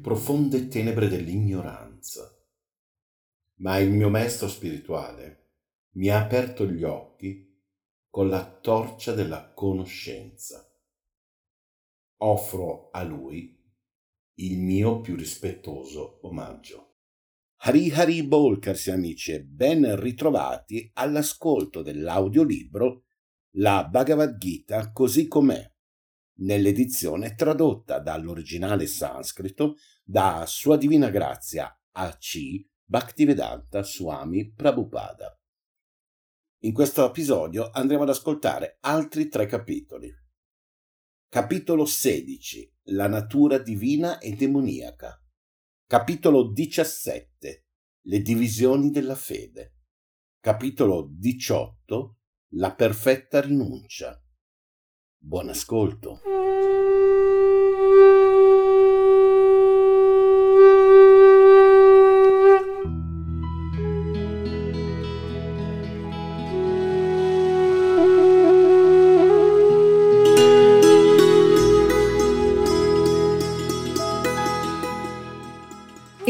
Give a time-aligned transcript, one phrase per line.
[0.00, 2.34] Profonde tenebre dell'ignoranza,
[3.56, 5.50] ma il mio maestro spirituale
[5.96, 7.46] mi ha aperto gli occhi
[8.08, 10.66] con la torcia della conoscenza.
[12.22, 13.62] Offro a lui
[14.36, 16.94] il mio più rispettoso omaggio.
[17.56, 23.04] Hari Hari Bol, cari amici, ben ritrovati all'ascolto dell'audiolibro
[23.56, 25.70] La Bhagavad Gita così com'è,
[26.40, 32.64] nell'edizione tradotta dall'originale sanscrito da Sua Divina Grazia A.C.
[32.84, 35.34] Bhaktivedanta Swami Prabhupada.
[36.62, 40.12] In questo episodio andremo ad ascoltare altri tre capitoli.
[41.28, 42.74] Capitolo 16.
[42.90, 45.22] La natura divina e demoniaca.
[45.86, 47.66] Capitolo 17.
[48.02, 49.76] Le divisioni della fede.
[50.40, 52.18] Capitolo 18.
[52.54, 54.20] La perfetta rinuncia.
[55.22, 56.20] Buon ascolto.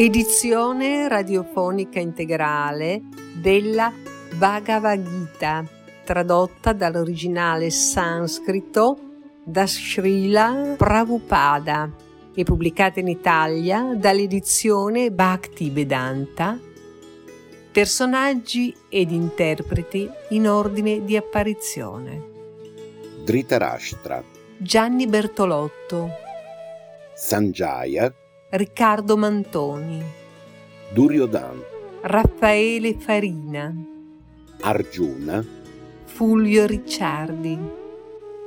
[0.02, 3.02] Edizione radiofonica integrale
[3.34, 3.92] della
[4.34, 5.62] Bhagavad Gita,
[6.06, 8.98] tradotta dall'originale sanscrito
[9.44, 11.92] da Srila Prabhupada
[12.34, 16.58] e pubblicata in Italia dall'edizione Bhakti Vedanta.
[17.70, 22.24] Personaggi ed interpreti in ordine di apparizione.
[23.22, 24.24] Dhritarashtra
[24.56, 26.08] Gianni Bertolotto
[27.14, 28.10] Sanjaya
[28.52, 30.02] Riccardo Mantoni,
[30.92, 31.62] Duryodan,
[32.02, 33.72] Raffaele Farina,
[34.62, 35.46] Arjuna,
[36.06, 37.56] Fulvio Ricciardi,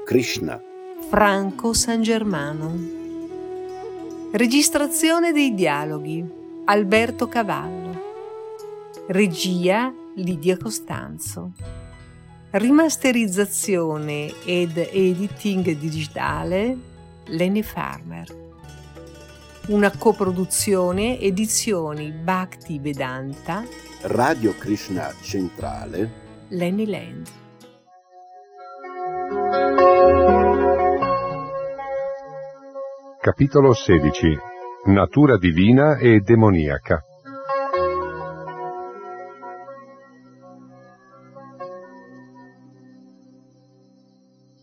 [0.03, 0.61] Krishna,
[1.07, 2.77] Franco San Germano.
[4.33, 6.41] Registrazione dei dialoghi.
[6.65, 8.01] Alberto Cavallo.
[9.07, 11.53] Regia Lidia Costanzo.
[12.51, 16.77] Rimasterizzazione ed editing digitale
[17.27, 18.42] Lenny Farmer
[19.67, 23.63] una coproduzione edizioni Bhakti Vedanta,
[24.01, 26.11] Radio Krishna Centrale,
[26.49, 27.27] Lenny Land.
[33.21, 34.37] Capitolo 16
[34.87, 37.01] Natura divina e demoniaca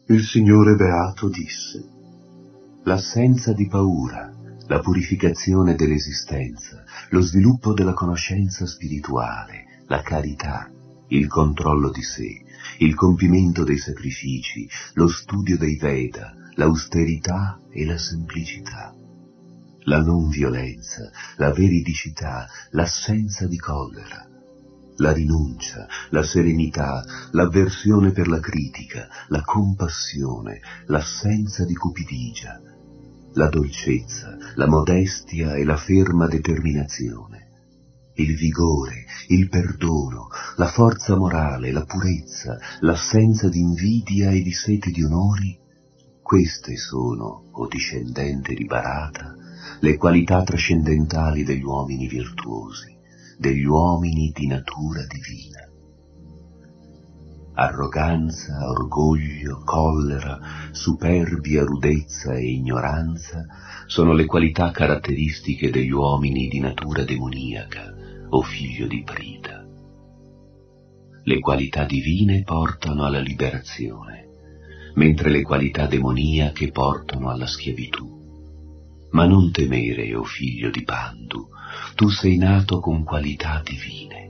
[0.09, 1.89] Il Signore Beato disse,
[2.83, 4.40] L'assenza di paura
[4.71, 10.71] la purificazione dell'esistenza, lo sviluppo della conoscenza spirituale, la carità,
[11.09, 12.45] il controllo di sé,
[12.79, 18.95] il compimento dei sacrifici, lo studio dei Veda, l'austerità e la semplicità,
[19.87, 24.25] la non violenza, la veridicità, l'assenza di collera,
[24.99, 27.03] la rinuncia, la serenità,
[27.33, 32.70] l'avversione per la critica, la compassione, l'assenza di cupidigia,
[33.35, 37.49] la dolcezza, la modestia e la ferma determinazione,
[38.15, 44.91] il vigore, il perdono, la forza morale, la purezza, l'assenza di invidia e di sete
[44.91, 45.59] di onori,
[46.21, 49.35] queste sono, o discendente di Barata,
[49.81, 52.97] le qualità trascendentali degli uomini virtuosi,
[53.39, 55.70] degli uomini di natura divina
[57.61, 63.45] arroganza, orgoglio, collera, superbia, rudezza e ignoranza
[63.87, 67.95] sono le qualità caratteristiche degli uomini di natura demoniaca
[68.31, 69.63] o figlio di Prita.
[71.23, 74.29] Le qualità divine portano alla liberazione,
[74.95, 78.09] mentre le qualità demoniache portano alla schiavitù.
[79.11, 81.47] Ma non temere, o figlio di Pandu,
[81.95, 84.30] tu sei nato con qualità divine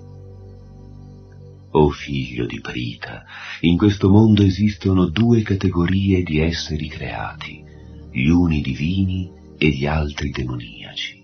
[1.73, 3.25] o figlio di Prita,
[3.61, 7.63] in questo mondo esistono due categorie di esseri creati,
[8.11, 11.19] gli uni divini e gli altri demoniaci.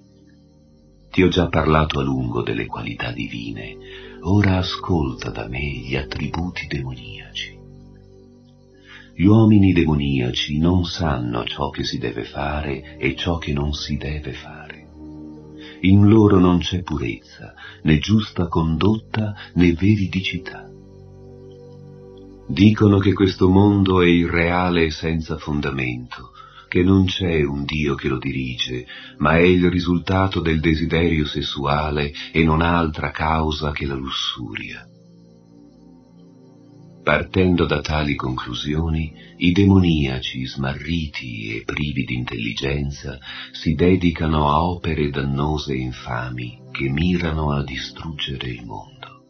[1.11, 3.77] Ti ho già parlato a lungo delle qualità divine,
[4.23, 7.55] ora ascolta da me gli attributi demoniaci.
[9.15, 13.97] Gli uomini demoniaci non sanno ciò che si deve fare e ciò che non si
[13.97, 14.66] deve fare
[15.88, 20.69] in loro non c'è purezza, né giusta condotta, né veridicità.
[22.49, 26.31] Dicono che questo mondo è irreale e senza fondamento,
[26.69, 28.87] che non c'è un Dio che lo dirige,
[29.19, 34.88] ma è il risultato del desiderio sessuale e non altra causa che la lussuria.
[37.06, 43.17] Partendo da tali conclusioni, i demoniaci, smarriti e privi di intelligenza,
[43.53, 49.23] si dedicano a opere dannose e infami che mirano a distruggere il mondo.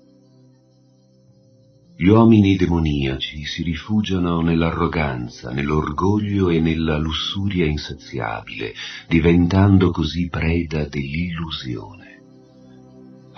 [1.99, 8.73] Gli uomini demoniaci si rifugiano nell'arroganza, nell'orgoglio e nella lussuria insaziabile,
[9.07, 12.16] diventando così preda dell'illusione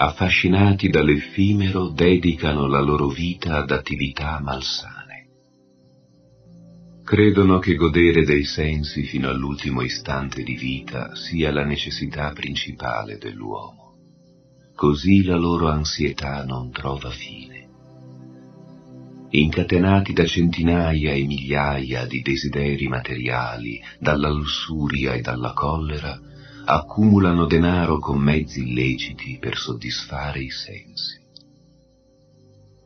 [0.00, 5.26] affascinati dall'effimero, dedicano la loro vita ad attività malsane.
[7.02, 13.96] Credono che godere dei sensi fino all'ultimo istante di vita sia la necessità principale dell'uomo.
[14.72, 17.66] Così la loro ansietà non trova fine.
[19.30, 26.20] Incatenati da centinaia e migliaia di desideri materiali, dalla lussuria e dalla collera,
[26.70, 31.18] accumulano denaro con mezzi illeciti per soddisfare i sensi.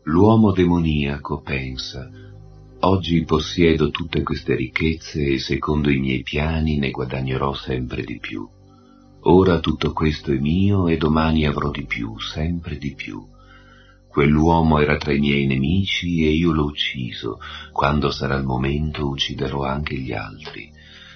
[0.05, 2.08] L'uomo demoniaco pensa,
[2.79, 8.49] oggi possiedo tutte queste ricchezze e secondo i miei piani ne guadagnerò sempre di più.
[9.23, 13.20] Ora tutto questo è mio e domani avrò di più, sempre di più.
[14.06, 17.40] Quell'uomo era tra i miei nemici e io l'ho ucciso,
[17.73, 20.71] quando sarà il momento ucciderò anche gli altri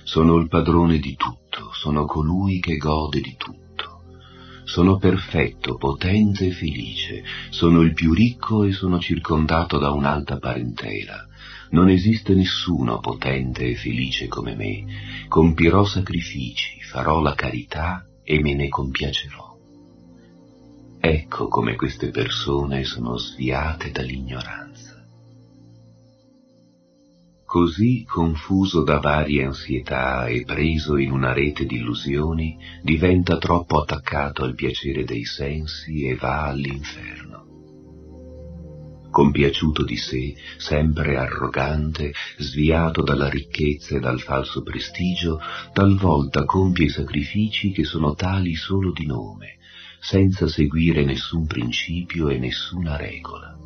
[0.07, 4.03] sono il padrone di tutto, sono colui che gode di tutto.
[4.63, 11.27] Sono perfetto, potente e felice, sono il più ricco e sono circondato da un'alta parentela.
[11.71, 14.85] Non esiste nessuno potente e felice come me.
[15.27, 19.57] Compirò sacrifici, farò la carità e me ne compiacerò.
[21.01, 24.76] Ecco come queste persone sono sviate dall'ignoranza.
[27.47, 34.43] Così, confuso da varie ansietà e preso in una rete di illusioni, diventa troppo attaccato
[34.43, 37.45] al piacere dei sensi e va all'inferno.
[39.13, 45.39] Compiaciuto di sé, sempre arrogante, sviato dalla ricchezza e dal falso prestigio,
[45.73, 49.59] talvolta compie sacrifici che sono tali solo di nome,
[50.01, 53.57] senza seguire nessun principio e nessuna regola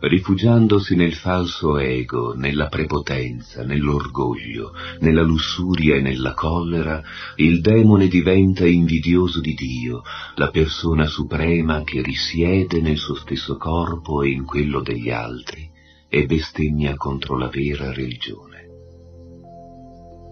[0.00, 7.02] rifugiandosi nel falso ego, nella prepotenza, nell'orgoglio, nella lussuria e nella collera,
[7.36, 10.02] il demone diventa invidioso di Dio,
[10.36, 15.68] la persona suprema che risiede nel suo stesso corpo e in quello degli altri,
[16.08, 18.47] e bestemmia contro la vera religione.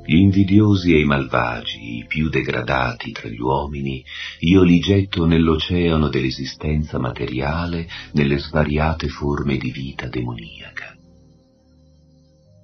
[0.09, 4.05] Gli invidiosi e i malvagi, i più degradati tra gli uomini,
[4.41, 10.95] io li getto nell'oceano dell'esistenza materiale, nelle svariate forme di vita demoniaca.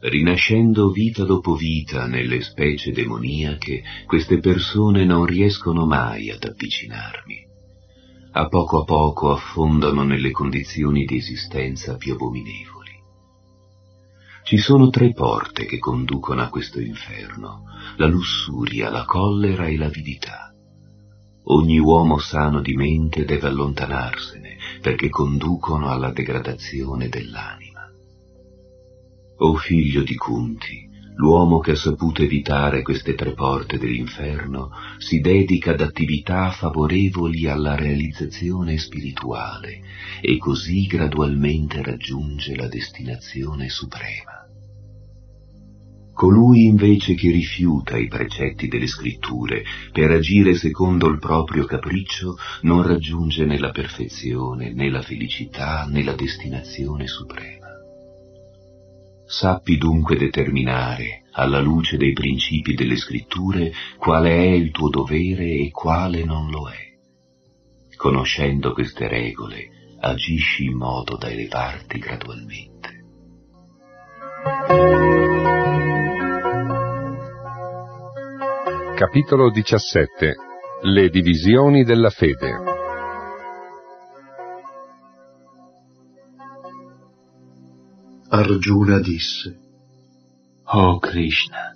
[0.02, 7.50] Rinascendo vita dopo vita nelle specie demoniache, queste persone non riescono mai ad avvicinarmi.
[8.34, 12.71] A poco a poco affondano nelle condizioni di esistenza più abominevoli.
[14.52, 17.62] Ci sono tre porte che conducono a questo inferno,
[17.96, 20.52] la lussuria, la collera e l'avidità.
[21.44, 27.80] Ogni uomo sano di mente deve allontanarsene perché conducono alla degradazione dell'anima.
[29.38, 34.68] O figlio di Kunti, l'uomo che ha saputo evitare queste tre porte dell'inferno
[34.98, 39.80] si dedica ad attività favorevoli alla realizzazione spirituale
[40.20, 44.41] e così gradualmente raggiunge la destinazione suprema.
[46.22, 52.86] Colui invece che rifiuta i precetti delle scritture per agire secondo il proprio capriccio non
[52.86, 57.66] raggiunge né la perfezione, né la felicità, né la destinazione suprema.
[59.26, 65.70] Sappi dunque determinare, alla luce dei principi delle scritture, quale è il tuo dovere e
[65.72, 67.96] quale non lo è.
[67.96, 72.70] Conoscendo queste regole, agisci in modo da elevarti gradualmente.
[79.02, 80.34] Capitolo 17
[80.82, 82.52] Le divisioni della fede
[88.28, 89.58] Arjuna disse
[90.66, 91.74] Oh Krishna,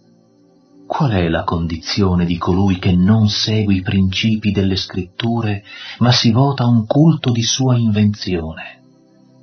[0.86, 5.64] qual è la condizione di colui che non segue i principi delle scritture,
[5.98, 8.82] ma si vota un culto di sua invenzione?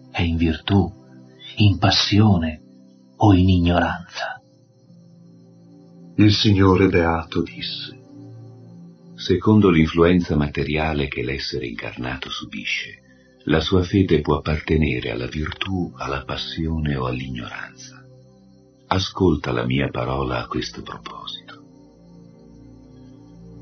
[0.09, 0.89] È in virtù,
[1.57, 2.61] in passione
[3.17, 4.32] o in ignoranza?
[6.15, 7.99] Il Signore Beato disse,
[9.15, 13.01] Secondo l'influenza materiale che l'essere incarnato subisce,
[13.45, 18.05] la sua fede può appartenere alla virtù, alla passione o all'ignoranza.
[18.89, 21.61] Ascolta la mia parola a questo proposito.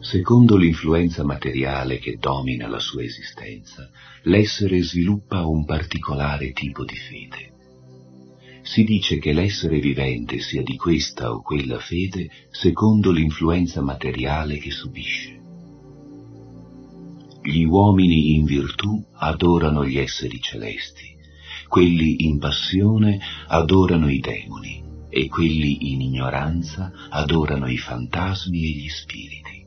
[0.01, 3.89] Secondo l'influenza materiale che domina la sua esistenza,
[4.23, 7.51] l'essere sviluppa un particolare tipo di fede.
[8.71, 14.71] Si dice che l'essere vivente sia di questa o quella fede secondo l'influenza materiale che
[14.71, 15.41] subisce.
[17.43, 21.17] Gli uomini in virtù adorano gli esseri celesti,
[21.67, 28.87] quelli in passione adorano i demoni e quelli in ignoranza adorano i fantasmi e gli
[28.87, 29.65] spiriti.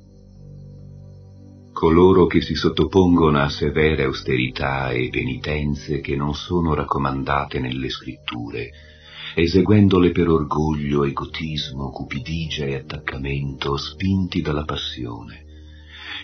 [1.75, 8.93] Coloro che si sottopongono a severe austerità e penitenze che non sono raccomandate nelle scritture,
[9.35, 15.45] eseguendole per orgoglio, egotismo, cupidigia e attaccamento, spinti dalla passione,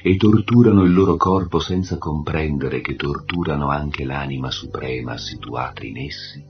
[0.03, 6.43] e torturano il loro corpo senza comprendere che torturano anche l'anima suprema situata in essi,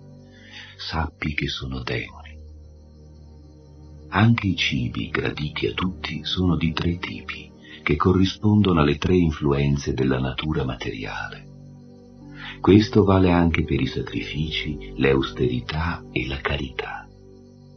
[0.77, 2.39] sappi che sono demoni.
[4.11, 7.51] Anche i cibi graditi a tutti sono di tre tipi,
[7.83, 11.50] che corrispondono alle tre influenze della natura materiale.
[12.61, 17.09] Questo vale anche per i sacrifici, le austerità e la carità.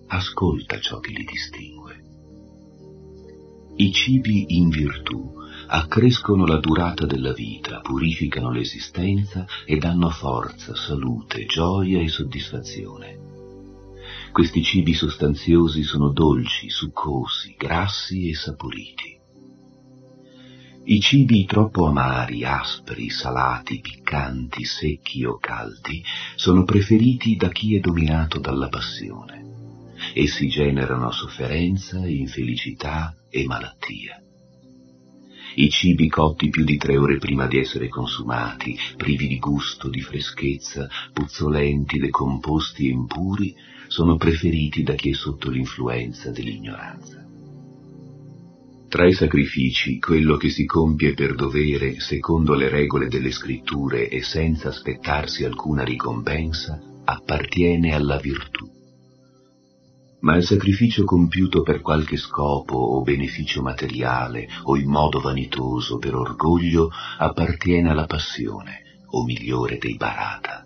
[0.08, 2.04] Ascolta ciò che li distingue.
[3.78, 5.34] I cibi in virtù
[5.68, 13.18] accrescono la durata della vita, purificano l'esistenza e danno forza, salute, gioia e soddisfazione.
[14.34, 19.13] Questi cibi sostanziosi sono dolci, succosi, grassi e saporiti.
[20.86, 26.04] I cibi troppo amari, aspri, salati, piccanti, secchi o caldi
[26.36, 29.94] sono preferiti da chi è dominato dalla passione.
[30.14, 34.22] Essi generano sofferenza, infelicità e malattia.
[35.56, 40.02] I cibi cotti più di tre ore prima di essere consumati, privi di gusto, di
[40.02, 43.56] freschezza, puzzolenti, decomposti e impuri,
[43.88, 47.23] sono preferiti da chi è sotto l'influenza dell'ignoranza.
[48.94, 54.22] Tra i sacrifici, quello che si compie per dovere, secondo le regole delle scritture e
[54.22, 58.70] senza aspettarsi alcuna ricompensa, appartiene alla virtù
[60.20, 66.14] ma il sacrificio compiuto per qualche scopo o beneficio materiale o in modo vanitoso per
[66.16, 70.66] orgoglio appartiene alla passione, o migliore dei barata.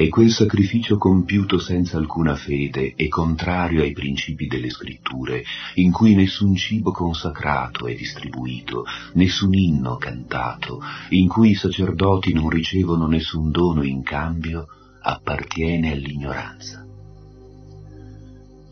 [0.00, 5.42] E quel sacrificio compiuto senza alcuna fede e contrario ai principi delle scritture,
[5.74, 12.48] in cui nessun cibo consacrato è distribuito, nessun inno cantato, in cui i sacerdoti non
[12.48, 14.68] ricevono nessun dono in cambio,
[15.02, 16.86] appartiene all'ignoranza.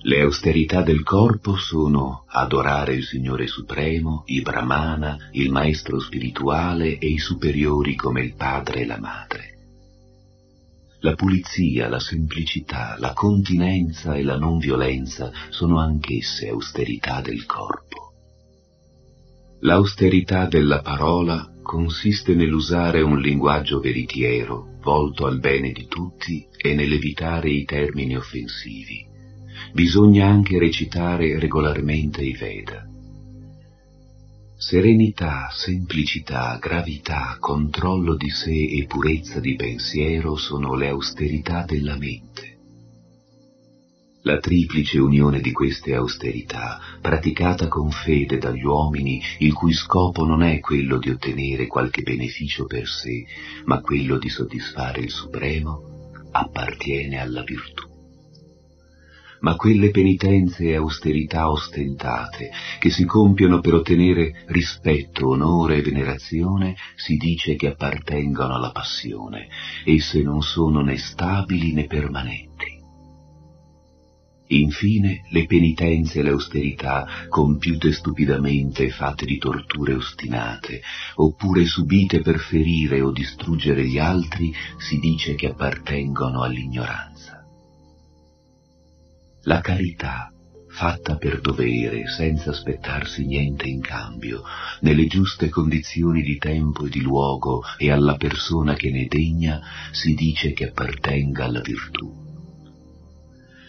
[0.02, 7.09] Le austerità del corpo sono adorare il Signore Supremo, il Brahmana, il Maestro spirituale e
[7.09, 9.55] i superiori come il Padre e la Madre.
[11.00, 18.12] La pulizia, la semplicità, la continenza e la non violenza sono anch'esse austerità del corpo.
[19.60, 27.50] L'austerità della parola consiste nell'usare un linguaggio veritiero, volto al bene di tutti e nell'evitare
[27.50, 29.14] i termini offensivi
[29.72, 32.95] bisogna anche recitare regolarmente i Veda.
[34.58, 42.56] Serenità, semplicità, gravità, controllo di sé e purezza di pensiero sono le austerità della mente.
[44.22, 50.42] La triplice unione di queste austerità, praticata con fede dagli uomini, il cui scopo non
[50.42, 53.26] è quello di ottenere qualche beneficio per sé,
[53.66, 57.85] ma quello di soddisfare il Supremo, appartiene alla virtù
[59.46, 62.50] ma quelle penitenze e austerità ostentate
[62.80, 69.46] che si compiono per ottenere rispetto, onore e venerazione, si dice che appartengono alla passione,
[69.84, 72.74] esse non sono né stabili né permanenti.
[74.48, 80.80] Infine, le penitenze e le austerità, compiute stupidamente e fatte di torture ostinate,
[81.16, 87.35] oppure subite per ferire o distruggere gli altri, si dice che appartengono all'ignoranza.
[89.48, 90.32] La carità,
[90.66, 94.42] fatta per dovere, senza aspettarsi niente in cambio,
[94.80, 99.60] nelle giuste condizioni di tempo e di luogo e alla persona che ne degna,
[99.92, 102.12] si dice che appartenga alla virtù.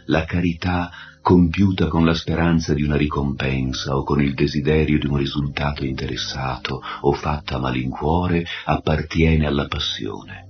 [0.06, 0.90] La carità,
[1.22, 6.82] compiuta con la speranza di una ricompensa o con il desiderio di un risultato interessato
[7.02, 10.47] o fatta a malincuore, appartiene alla passione.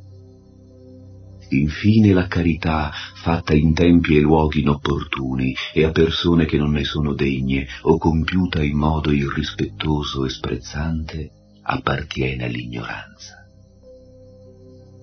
[1.49, 6.83] Infine la carità, fatta in tempi e luoghi inopportuni e a persone che non ne
[6.83, 13.45] sono degne o compiuta in modo irrispettoso e sprezzante, appartiene all'ignoranza.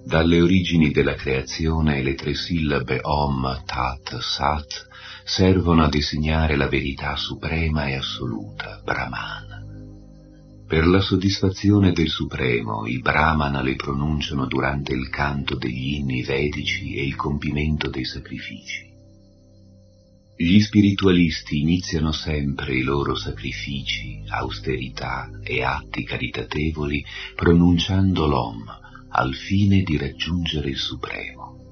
[0.04, 4.86] Dalle origini della creazione le tre sillabe Om, Tat, Sat
[5.24, 9.53] servono a designare la verità suprema e assoluta, Brahman.
[10.66, 16.94] Per la soddisfazione del Supremo, i Brahmana le pronunciano durante il canto degli inni vedici
[16.94, 18.90] e il compimento dei sacrifici.
[20.36, 27.04] Gli spiritualisti iniziano sempre i loro sacrifici, austerità e atti caritatevoli
[27.36, 28.64] pronunciando l'Om
[29.10, 31.62] al fine di raggiungere il Supremo.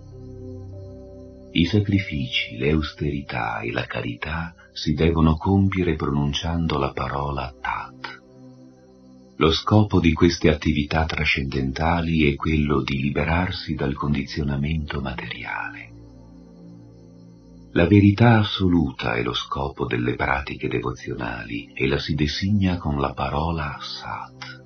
[1.52, 8.21] I sacrifici, le austerità e la carità si devono compiere pronunciando la parola Tat.
[9.42, 15.90] Lo scopo di queste attività trascendentali è quello di liberarsi dal condizionamento materiale.
[17.72, 23.14] La verità assoluta è lo scopo delle pratiche devozionali e la si designa con la
[23.14, 24.62] parola Sat.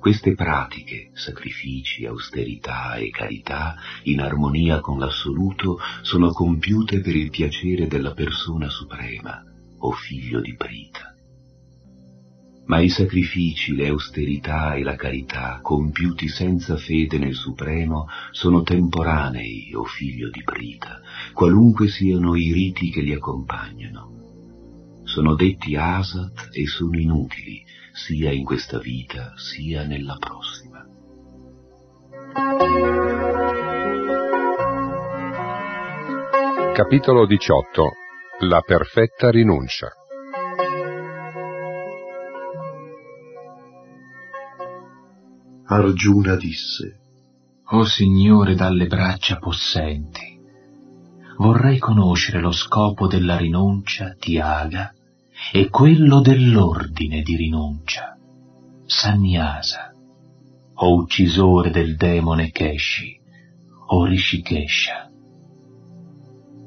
[0.00, 7.86] Queste pratiche, sacrifici, austerità e carità, in armonia con l'assoluto, sono compiute per il piacere
[7.86, 9.42] della persona suprema,
[9.78, 11.15] o figlio di Prita
[12.66, 19.72] ma i sacrifici, le austerità e la carità compiuti senza fede nel Supremo sono temporanei,
[19.74, 21.00] o figlio di Brita,
[21.32, 24.14] qualunque siano i riti che li accompagnano.
[25.04, 30.84] Sono detti asat e sono inutili, sia in questa vita sia nella prossima.
[36.74, 37.90] Capitolo 18
[38.40, 39.92] La perfetta rinuncia
[45.68, 47.00] Arjuna disse,
[47.70, 50.38] O Signore dalle braccia possenti,
[51.38, 54.94] vorrei conoscere lo scopo della rinuncia, Tiaga,
[55.52, 58.16] e quello dell'ordine di rinuncia,
[58.84, 59.92] Sannyasa,
[60.74, 63.18] o uccisore del demone Keshi,
[63.88, 65.10] o Rishikesha.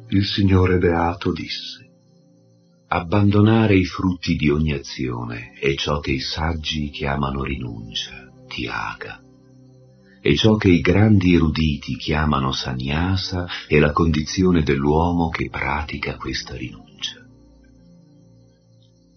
[0.09, 1.89] Il Signore Beato disse,
[2.89, 9.21] Abbandonare i frutti di ogni azione è ciò che i saggi chiamano rinuncia Tiaga.
[10.21, 16.55] E ciò che i grandi eruditi chiamano sannyasa è la condizione dell'uomo che pratica questa
[16.55, 17.25] rinuncia.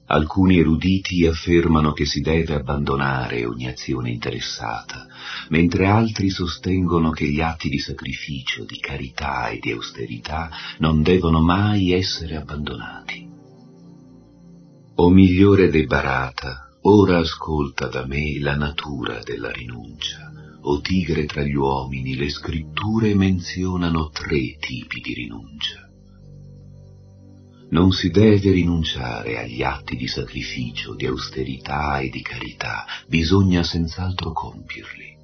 [0.06, 5.06] Alcuni eruditi affermano che si deve abbandonare ogni azione interessata,
[5.48, 11.40] mentre altri sostengono che gli atti di sacrificio, di carità e di austerità non devono
[11.40, 13.26] mai essere abbandonati.
[14.96, 20.32] O migliore dei Bharata, Ora ascolta da me la natura della rinuncia.
[20.62, 25.88] O tigre tra gli uomini, le scritture menzionano tre tipi di rinuncia.
[27.70, 34.32] Non si deve rinunciare agli atti di sacrificio, di austerità e di carità, bisogna senz'altro
[34.32, 35.16] compierli.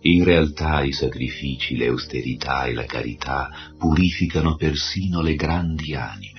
[0.00, 6.37] In realtà i sacrifici, le austerità e la carità purificano persino le grandi anime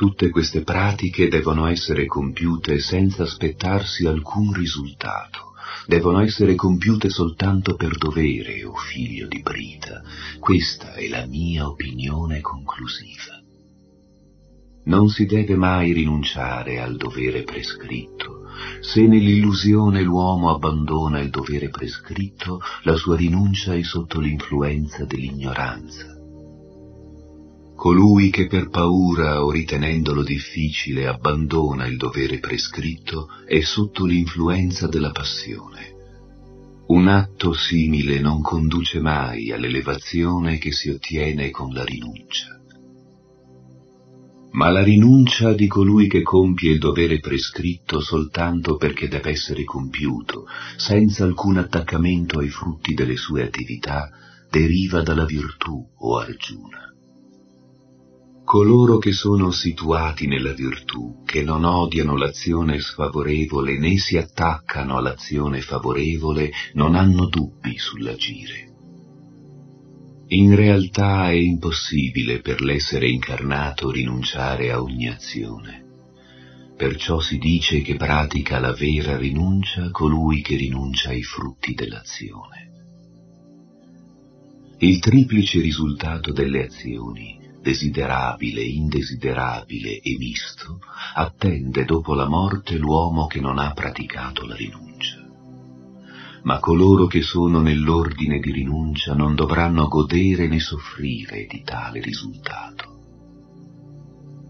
[0.00, 5.52] Tutte queste pratiche devono essere compiute senza aspettarsi alcun risultato,
[5.86, 10.00] devono essere compiute soltanto per dovere, o figlio di Brita.
[10.38, 13.42] Questa è la mia opinione conclusiva.
[14.84, 18.46] Non si deve mai rinunciare al dovere prescritto.
[18.80, 26.19] Se nell'illusione l'uomo abbandona il dovere prescritto, la sua rinuncia è sotto l'influenza dell'ignoranza.
[27.80, 35.12] Colui che per paura o ritenendolo difficile abbandona il dovere prescritto è sotto l'influenza della
[35.12, 35.94] passione.
[36.88, 42.60] Un atto simile non conduce mai all'elevazione che si ottiene con la rinuncia.
[44.50, 50.44] Ma la rinuncia di colui che compie il dovere prescritto soltanto perché deve essere compiuto,
[50.76, 54.10] senza alcun attaccamento ai frutti delle sue attività,
[54.50, 56.89] deriva dalla virtù o Arjuna.
[58.50, 65.60] Coloro che sono situati nella virtù, che non odiano l'azione sfavorevole né si attaccano all'azione
[65.60, 68.72] favorevole, non hanno dubbi sull'agire.
[70.30, 75.84] In realtà è impossibile per l'essere incarnato rinunciare a ogni azione.
[76.76, 82.70] Perciò si dice che pratica la vera rinuncia colui che rinuncia ai frutti dell'azione.
[84.78, 90.78] Il triplice risultato delle azioni desiderabile, indesiderabile e misto,
[91.14, 95.18] attende dopo la morte l'uomo che non ha praticato la rinuncia.
[96.42, 102.88] Ma coloro che sono nell'ordine di rinuncia non dovranno godere né soffrire di tale risultato.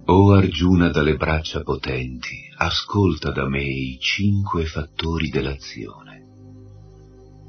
[0.07, 6.18] O Arjuna dalle braccia potenti, ascolta da me i cinque fattori dell'azione.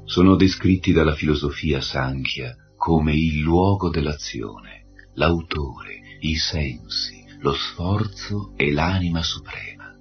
[0.04, 4.81] Sono descritti dalla filosofia Sankhya come il luogo dell'azione
[5.14, 9.94] l'autore, i sensi, lo sforzo e l'anima suprema.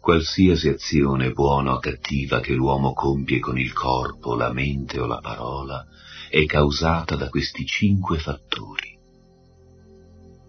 [0.00, 5.18] Qualsiasi azione buona o cattiva che l'uomo compie con il corpo, la mente o la
[5.18, 5.84] parola
[6.30, 8.97] è causata da questi cinque fattori.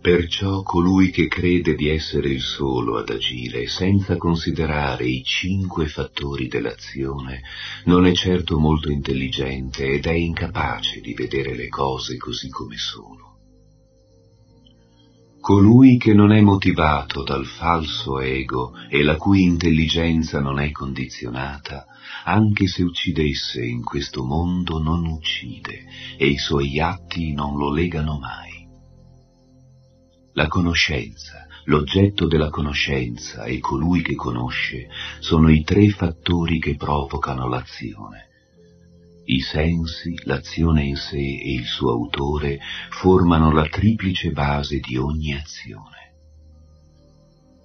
[0.01, 6.47] Perciò colui che crede di essere il solo ad agire senza considerare i cinque fattori
[6.47, 7.41] dell'azione
[7.83, 13.27] non è certo molto intelligente ed è incapace di vedere le cose così come sono.
[15.41, 21.85] Colui che non è motivato dal falso ego e la cui intelligenza non è condizionata,
[22.23, 25.85] anche se uccidesse in questo mondo non uccide
[26.17, 28.48] e i suoi atti non lo legano mai.
[30.39, 34.88] La conoscenza, l'oggetto della conoscenza e colui che conosce
[35.19, 38.30] sono i tre fattori che provocano l'azione.
[39.25, 42.58] I sensi, l'azione in sé e il suo autore
[42.89, 46.13] formano la triplice base di ogni azione.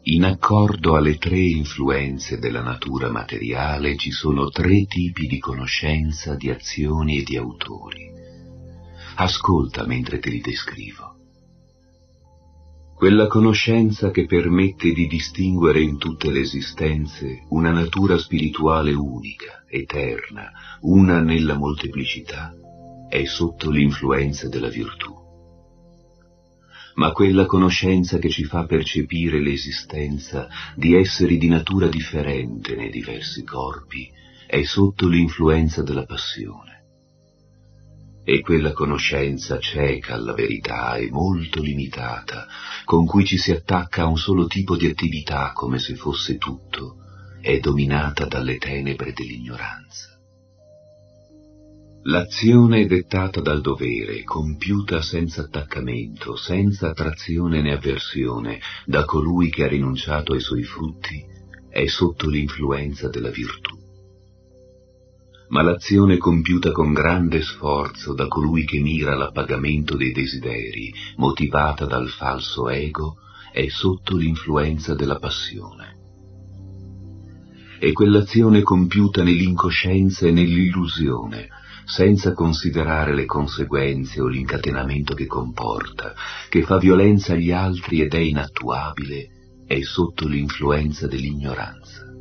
[0.07, 6.51] In accordo alle tre influenze della natura materiale ci sono tre tipi di conoscenza, di
[6.51, 8.11] azioni e di autori.
[9.15, 11.14] Ascolta mentre te li descrivo
[13.05, 20.51] quella conoscenza che permette di distinguere in tutte le esistenze una natura spirituale unica, eterna,
[20.81, 22.55] una nella molteplicità,
[23.07, 25.15] è sotto l'influenza della virtù.
[26.95, 33.45] Ma quella conoscenza che ci fa percepire l'esistenza di esseri di natura differente nei diversi
[33.45, 34.11] corpi
[34.47, 36.74] è sotto l'influenza della passione
[38.25, 42.47] e quella conoscenza cieca alla verità e molto limitata,
[42.85, 46.97] con cui ci si attacca a un solo tipo di attività come se fosse tutto,
[47.41, 50.19] è dominata dalle tenebre dell'ignoranza.
[52.07, 59.69] L'azione dettata dal dovere, compiuta senza attaccamento, senza attrazione né avversione da colui che ha
[59.69, 61.23] rinunciato ai suoi frutti,
[61.69, 63.84] è sotto l'influenza della virtù
[65.49, 72.09] ma l'azione compiuta con grande sforzo da colui che mira all'appagamento dei desideri, motivata dal
[72.09, 73.17] falso ego,
[73.53, 75.93] è sotto l'influenza della passione.
[77.79, 81.49] È quell'azione compiuta nell'incoscienza e nell'illusione,
[81.85, 86.15] senza considerare le conseguenze o l'incatenamento che comporta,
[86.49, 89.29] che fa violenza agli altri ed è inattuabile,
[89.67, 92.14] è sotto l'influenza dell'ignoranza.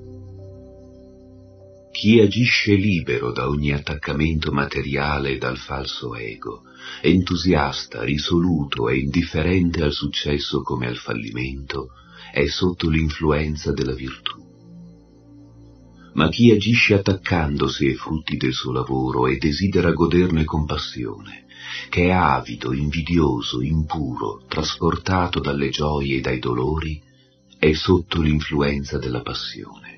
[1.94, 6.64] Chi agisce libero da ogni attaccamento materiale e dal falso ego,
[7.02, 11.90] entusiasta, risoluto e indifferente al successo come al fallimento,
[12.32, 14.44] è sotto l'influenza della virtù.
[16.14, 21.46] Ma chi agisce attaccandosi ai frutti del suo lavoro e desidera goderne con passione,
[21.90, 27.00] che è avido, invidioso, impuro, trasportato dalle gioie e dai dolori,
[27.56, 29.93] è sotto l'influenza della passione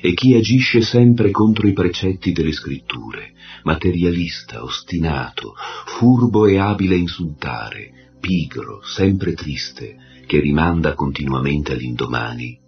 [0.00, 3.32] e chi agisce sempre contro i precetti delle scritture,
[3.64, 5.54] materialista, ostinato,
[5.86, 12.58] furbo e abile a insultare, pigro, sempre triste, che rimanda continuamente all'indomani,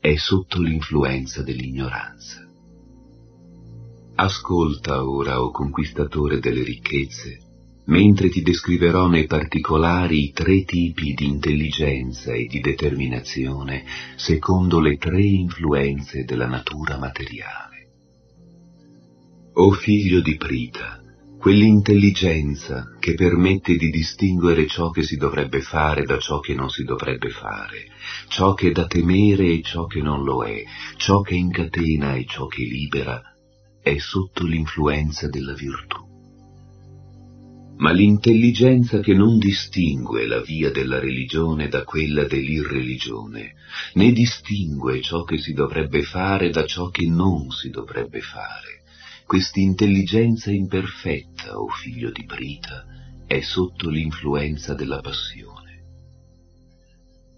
[0.00, 2.42] è sotto l'influenza dell'ignoranza.
[4.16, 7.43] Ascolta ora, o conquistatore delle ricchezze,
[7.86, 13.84] mentre ti descriverò nei particolari i tre tipi di intelligenza e di determinazione
[14.16, 17.72] secondo le tre influenze della natura materiale.
[19.54, 21.00] O figlio di Prita,
[21.38, 26.84] quell'intelligenza che permette di distinguere ciò che si dovrebbe fare da ciò che non si
[26.84, 27.86] dovrebbe fare,
[28.28, 30.62] ciò che è da temere e ciò che non lo è,
[30.96, 33.22] ciò che incatena e ciò che libera,
[33.80, 36.13] è sotto l'influenza della virtù
[37.84, 43.56] ma l'intelligenza che non distingue la via della religione da quella dell'irreligione,
[43.92, 48.84] né distingue ciò che si dovrebbe fare da ciò che non si dovrebbe fare.
[49.26, 52.86] Quest'intelligenza imperfetta, o oh figlio di Prita,
[53.26, 55.82] è sotto l'influenza della passione.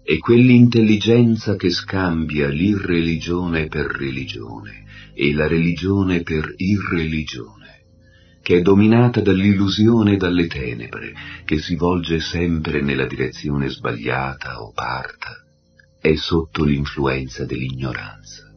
[0.01, 7.66] E quell'intelligenza che scambia l'irreligione per religione e la religione per irreligione
[8.47, 11.11] che è dominata dall'illusione e dalle tenebre,
[11.43, 15.43] che si volge sempre nella direzione sbagliata o parta,
[15.99, 18.49] è sotto l'influenza dell'ignoranza.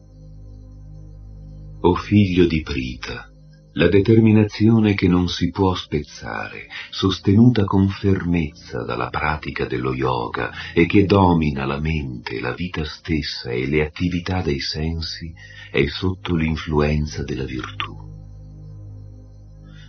[1.81, 3.29] O figlio di Prita,
[3.73, 10.85] la determinazione che non si può spezzare, sostenuta con fermezza dalla pratica dello yoga e
[10.85, 15.33] che domina la mente, la vita stessa e le attività dei sensi,
[15.69, 18.11] è sotto l'influenza della virtù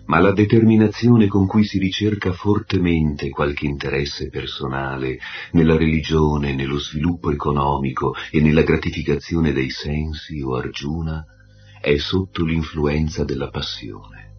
[0.06, 5.18] ma la determinazione con cui si ricerca fortemente qualche interesse personale
[5.52, 11.24] nella religione, nello sviluppo economico e nella gratificazione dei sensi o Arjuna
[11.80, 14.30] è sotto l'influenza della passione.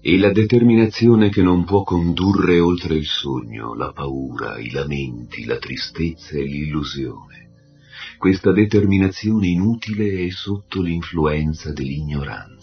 [0.00, 5.58] E la determinazione che non può condurre oltre il sogno, la paura, i lamenti, la
[5.58, 7.50] tristezza e l'illusione.
[8.18, 12.55] Questa determinazione inutile è sotto l'influenza dell'ignoranza.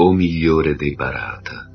[0.00, 1.66] O migliore dei Barata,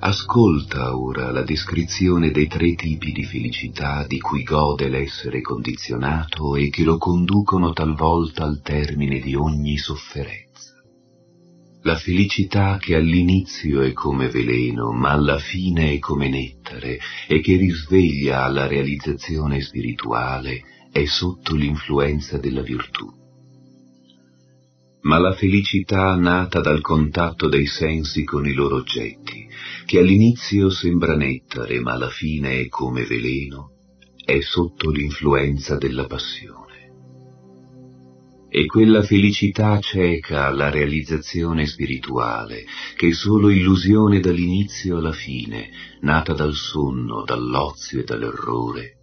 [0.00, 6.70] ascolta ora la descrizione dei tre tipi di felicità di cui gode l'essere condizionato e
[6.70, 10.72] che lo conducono talvolta al termine di ogni sofferenza.
[11.82, 17.56] La felicità che all'inizio è come veleno, ma alla fine è come nettare e che
[17.56, 23.17] risveglia alla realizzazione spirituale è sotto l'influenza della virtù
[25.02, 29.46] ma la felicità nata dal contatto dei sensi con i loro oggetti,
[29.86, 33.70] che all'inizio sembra nettare ma alla fine è come veleno,
[34.24, 36.66] è sotto l'influenza della passione.
[38.50, 42.64] E quella felicità cieca alla realizzazione spirituale,
[42.96, 45.68] che è solo illusione dall'inizio alla fine,
[46.00, 48.96] nata dal sonno, dall'ozio e dall'errore,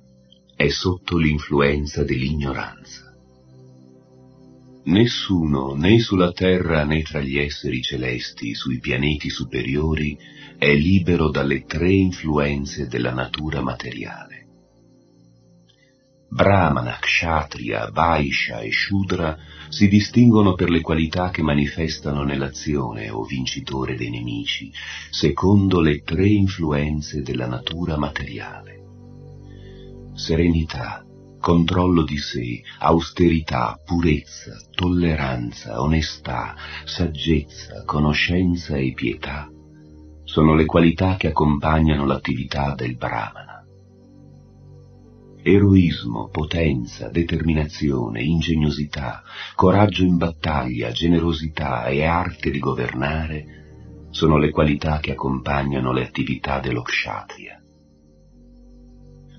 [0.56, 3.05] è sotto l'influenza dell'ignoranza.
[4.86, 10.16] Nessuno, né sulla terra né tra gli esseri celesti, sui pianeti superiori,
[10.60, 14.44] è libero dalle tre influenze della natura materiale.
[16.30, 19.38] Brahmana, Kshatriya, Vaishya e Shudra
[19.70, 24.72] si distinguono per le qualità che manifestano nell'azione o vincitore dei nemici,
[25.10, 28.84] secondo le tre influenze della natura materiale.
[30.14, 31.05] Serenità,
[31.46, 36.56] controllo di sé, austerità, purezza, tolleranza, onestà,
[36.86, 39.48] saggezza, conoscenza e pietà
[40.24, 43.64] sono le qualità che accompagnano l'attività del Brahmana.
[45.44, 49.22] Eroismo, potenza, determinazione, ingegnosità,
[49.54, 56.60] coraggio in battaglia, generosità e arte di governare sono le qualità che accompagnano le attività
[56.60, 57.60] dello kshatriya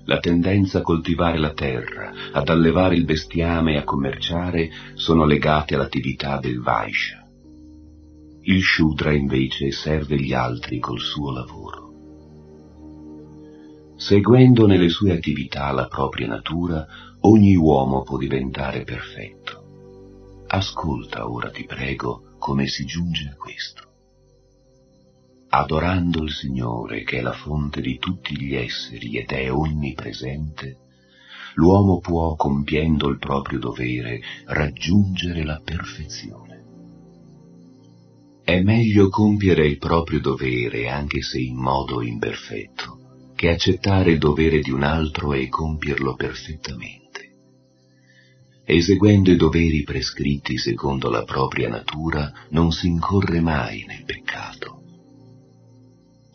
[0.07, 5.75] la tendenza a coltivare la terra, ad allevare il bestiame e a commerciare sono legate
[5.75, 7.25] all'attività del Vaishya.
[8.43, 11.85] Il Shudra invece serve gli altri col suo lavoro.
[13.97, 16.87] Seguendo nelle sue attività la propria natura,
[17.21, 20.45] ogni uomo può diventare perfetto.
[20.47, 23.86] Ascolta ora, ti prego, come si giunge a questo
[25.49, 30.77] adorando il Signore che è la fonte di tutti gli esseri ed è onnipresente,
[31.55, 36.45] l'uomo può, compiendo il proprio dovere, raggiungere la perfezione.
[38.43, 44.59] È meglio compiere il proprio dovere, anche se in modo imperfetto, che accettare il dovere
[44.59, 47.05] di un altro e compierlo perfettamente.
[48.63, 54.76] Eseguendo i doveri prescritti secondo la propria natura, non si incorre mai nel peccato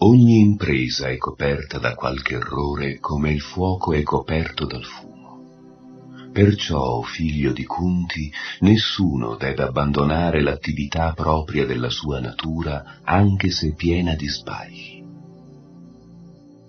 [0.04, 6.30] Ogni impresa è coperta da qualche errore come il fuoco è coperto dal fumo.
[6.32, 8.28] Perciò, figlio di Kunti,
[8.60, 15.04] nessuno deve abbandonare l'attività propria della sua natura anche se piena di sbagli.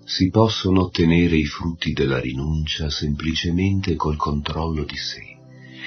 [0.04, 5.32] Si possono ottenere i frutti della rinuncia semplicemente col controllo di sé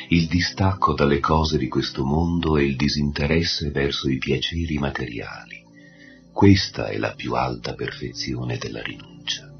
[0.10, 5.67] il distacco dalle cose di questo mondo e il disinteresse verso i piaceri materiali.
[6.38, 9.52] Questa è la più alta perfezione della rinuncia.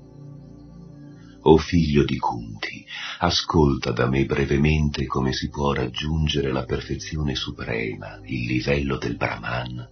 [1.42, 2.86] O figlio di Kunti,
[3.18, 9.90] ascolta da me brevemente come si può raggiungere la perfezione suprema, il livello del Brahman,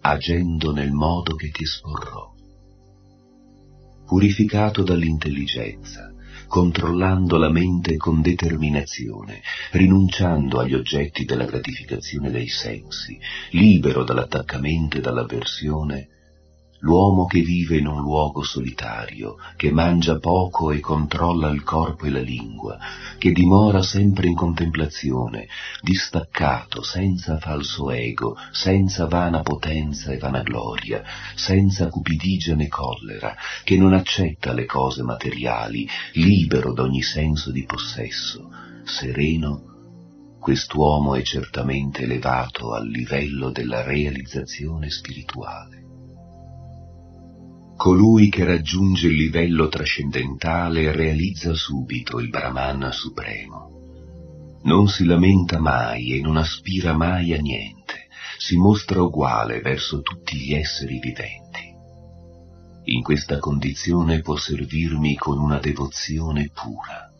[0.00, 2.32] agendo nel modo che ti esporrò.
[4.04, 6.12] Purificato dall'intelligenza,
[6.48, 13.16] controllando la mente con determinazione, rinunciando agli oggetti della gratificazione dei sensi,
[13.50, 16.08] libero dall'attaccamento e dall'avversione,
[16.84, 22.10] l'uomo che vive in un luogo solitario, che mangia poco e controlla il corpo e
[22.10, 22.78] la lingua,
[23.16, 25.48] che dimora sempre in contemplazione,
[25.80, 31.02] distaccato, senza falso ego, senza vana potenza e vanagloria,
[31.34, 37.64] senza cupidigia né collera, che non accetta le cose materiali, libero da ogni senso di
[37.64, 38.50] possesso,
[38.84, 39.72] sereno,
[40.38, 45.83] quest'uomo è certamente elevato al livello della realizzazione spirituale.
[47.76, 54.60] Colui che raggiunge il livello trascendentale realizza subito il Brahman supremo.
[54.62, 58.08] Non si lamenta mai e non aspira mai a niente,
[58.38, 61.72] si mostra uguale verso tutti gli esseri viventi.
[62.84, 67.10] In questa condizione può servirmi con una devozione pura.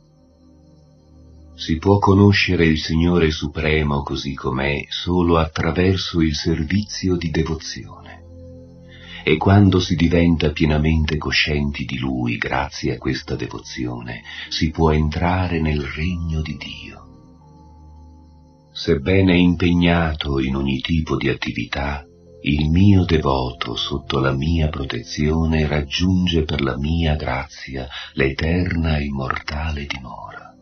[1.56, 8.23] Si può conoscere il Signore Supremo così com'è solo attraverso il servizio di devozione.
[9.26, 15.62] E quando si diventa pienamente coscienti di Lui grazie a questa devozione, si può entrare
[15.62, 17.04] nel regno di Dio.
[18.70, 22.04] Sebbene impegnato in ogni tipo di attività,
[22.42, 29.86] il mio devoto sotto la mia protezione raggiunge per la mia grazia l'eterna e immortale
[29.86, 30.52] dimora.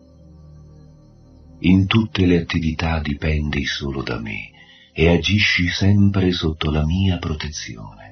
[1.62, 4.51] In tutte le attività dipendi solo da me
[4.92, 8.12] e agisci sempre sotto la mia protezione.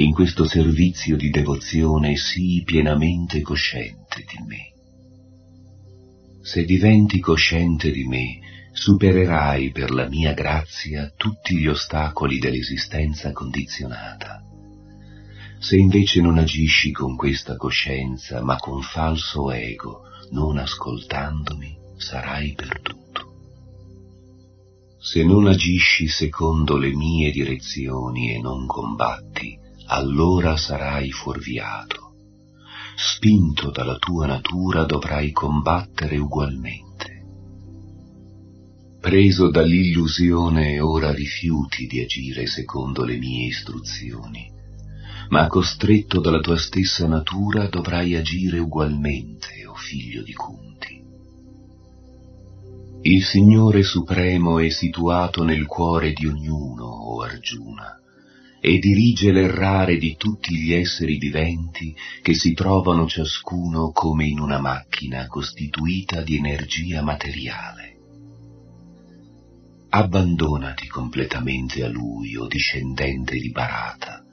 [0.00, 4.72] In questo servizio di devozione sii pienamente cosciente di me.
[6.40, 8.38] Se diventi cosciente di me,
[8.72, 14.42] supererai per la mia grazia tutti gli ostacoli dell'esistenza condizionata.
[15.58, 23.34] Se invece non agisci con questa coscienza, ma con falso ego, non ascoltandomi, sarai perduto.
[24.98, 32.14] Se non agisci secondo le mie direzioni e non combatti, allora sarai fuorviato.
[32.96, 37.20] Spinto dalla tua natura dovrai combattere ugualmente
[39.00, 44.46] preso dall'illusione ora rifiuti di agire secondo le mie istruzioni,
[45.30, 51.02] ma costretto dalla tua stessa natura dovrai agire ugualmente, o oh figlio di Kunti.
[53.02, 57.99] Il Signore Supremo è situato nel cuore di ognuno, o oh Arjuna,
[58.60, 64.60] e dirige l'errare di tutti gli esseri viventi che si trovano ciascuno come in una
[64.60, 67.90] macchina costituita di energia materiale
[69.90, 74.24] abbandonati completamente a Lui, o discendente di Barata.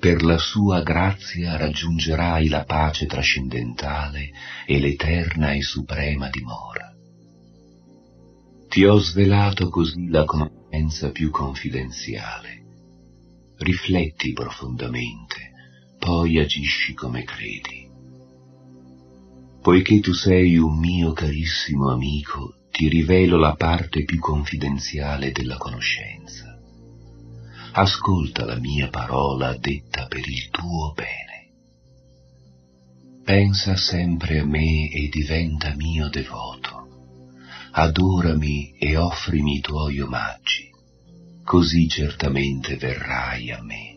[0.00, 4.30] Per la sua grazia raggiungerai la pace trascendentale
[4.66, 6.92] e l'eterna e suprema dimora.
[8.68, 12.65] Ti ho svelato così la conoscenza più confidenziale.
[13.58, 15.52] Rifletti profondamente,
[15.98, 17.88] poi agisci come credi.
[19.62, 26.56] Poiché tu sei un mio carissimo amico, ti rivelo la parte più confidenziale della conoscenza.
[27.72, 31.36] Ascolta la mia parola detta per il tuo bene.
[33.24, 36.86] Pensa sempre a me e diventa mio devoto.
[37.72, 40.70] Adorami e offrimi i tuoi omaggi,
[41.46, 43.96] così certamente verrai a me.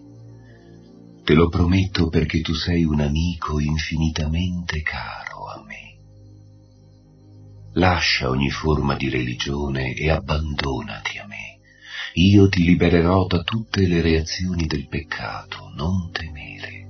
[1.24, 5.98] Te lo prometto perché tu sei un amico infinitamente caro a me.
[7.74, 11.58] Lascia ogni forma di religione e abbandonati a me.
[12.14, 16.88] Io ti libererò da tutte le reazioni del peccato, non temere.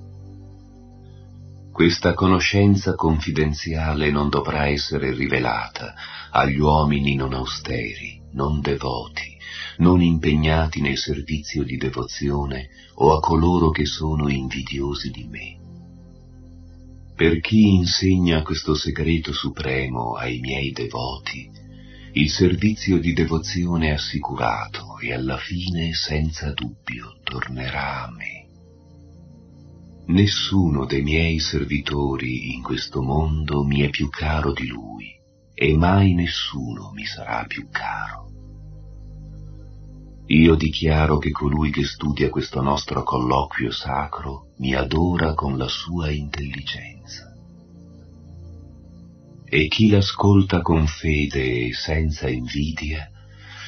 [1.72, 5.94] Questa conoscenza confidenziale non dovrà essere rivelata
[6.32, 9.39] agli uomini non austeri, non devoti,
[9.80, 15.60] non impegnati nel servizio di devozione o a coloro che sono invidiosi di me
[17.20, 21.52] per chi insegna questo segreto supremo ai miei devoti,
[22.14, 28.48] il servizio di devozione è assicurato e alla fine senza dubbio tornerà a me.
[30.06, 35.14] Nessuno dei miei servitori in questo mondo mi è più caro di lui
[35.54, 38.39] e mai nessuno mi sarà più caro.
[40.32, 46.12] Io dichiaro che colui che studia questo nostro colloquio sacro mi adora con la sua
[46.12, 47.34] intelligenza.
[49.44, 53.10] E chi l'ascolta con fede e senza invidia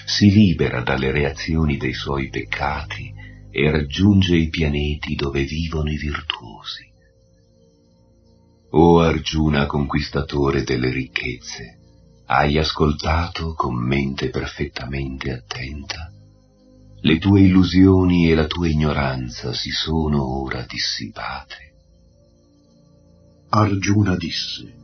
[0.05, 3.11] si libera dalle reazioni dei suoi peccati
[3.49, 6.87] e raggiunge i pianeti dove vivono i virtuosi.
[8.69, 11.79] O Arjuna conquistatore delle ricchezze,
[12.27, 16.11] hai ascoltato con mente perfettamente attenta?
[17.03, 21.73] Le tue illusioni e la tua ignoranza si sono ora dissipate.
[23.49, 24.75] Arjuna disse,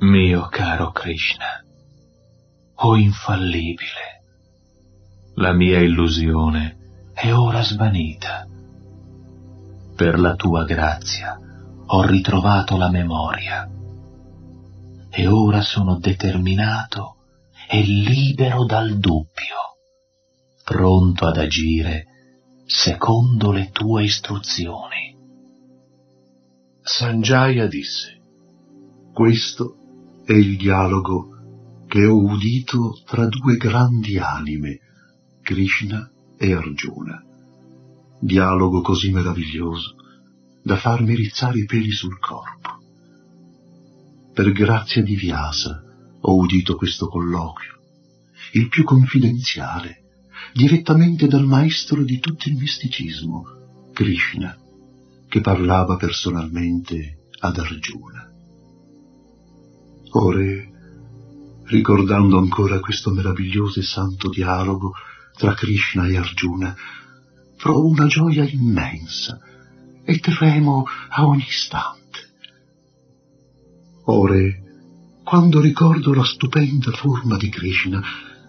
[0.00, 1.64] Mio caro Krishna,
[2.74, 4.22] o infallibile,
[5.36, 6.76] la mia illusione
[7.14, 8.46] è ora svanita.
[9.96, 11.38] Per la tua grazia
[11.86, 13.66] ho ritrovato la memoria
[15.08, 17.16] e ora sono determinato
[17.66, 19.73] e libero dal dubbio
[20.64, 22.06] pronto ad agire
[22.64, 25.14] secondo le tue istruzioni.
[26.80, 28.20] Sanjaya disse,
[29.12, 29.76] questo
[30.24, 31.28] è il dialogo
[31.86, 34.80] che ho udito tra due grandi anime,
[35.42, 37.22] Krishna e Arjuna.
[38.18, 39.96] Dialogo così meraviglioso
[40.62, 42.70] da farmi rizzare i peli sul corpo.
[44.32, 45.82] Per grazia di Vyasa
[46.20, 47.78] ho udito questo colloquio,
[48.52, 50.03] il più confidenziale,
[50.54, 53.42] direttamente dal maestro di tutto il misticismo,
[53.92, 54.56] Krishna,
[55.28, 58.30] che parlava personalmente ad Arjuna.
[60.12, 60.38] Ora,
[61.64, 64.92] ricordando ancora questo meraviglioso e santo dialogo
[65.36, 66.72] tra Krishna e Arjuna,
[67.56, 69.40] provo una gioia immensa
[70.04, 72.30] e tremo a ogni istante.
[74.04, 74.62] Ore,
[75.24, 78.00] quando ricordo la stupenda forma di Krishna,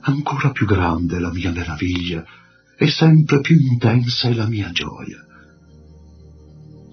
[0.08, 2.24] ancora più grande la mia meraviglia
[2.78, 5.24] e sempre più intensa è la mia gioia.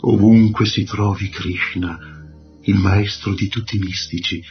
[0.04, 1.98] Ovunque si trovi Krishna,
[2.62, 4.42] il maestro di tutti i mistici,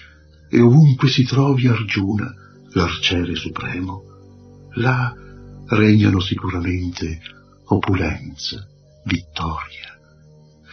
[0.49, 2.33] e ovunque si trovi Arjuna,
[2.73, 4.03] l'arciere supremo,
[4.75, 5.13] là
[5.67, 7.19] regnano sicuramente
[7.65, 8.65] opulenza,
[9.05, 9.97] vittoria,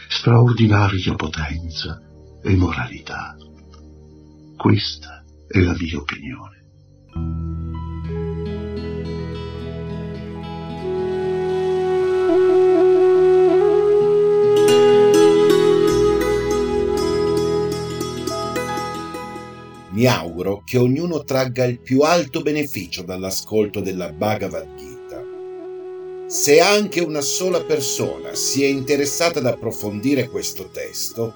[0.09, 2.01] straordinaria potenza
[2.43, 3.35] e moralità.
[4.55, 7.48] Questa è la mia opinione.
[19.91, 25.23] Mi auguro che ognuno tragga il più alto beneficio dall'ascolto della Bhagavad Gita.
[26.27, 31.33] Se anche una sola persona si è interessata ad approfondire questo testo,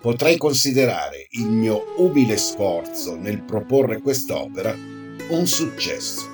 [0.00, 4.74] potrei considerare il mio umile sforzo nel proporre quest'opera
[5.28, 6.26] un successo.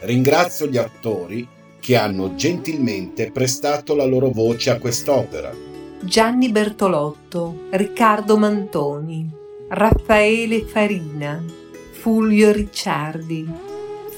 [0.00, 1.48] Ringrazio gli attori
[1.80, 5.52] che hanno gentilmente prestato la loro voce a quest'opera.
[6.00, 9.40] Gianni Bertolotto, Riccardo Mantoni,
[9.74, 11.42] Raffaele Farina,
[11.92, 13.50] Fulvio Ricciardi,